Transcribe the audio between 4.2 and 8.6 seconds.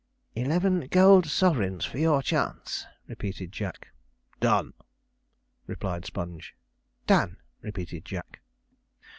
'Done!' replied Sponge. 'Done!' repeated Jack.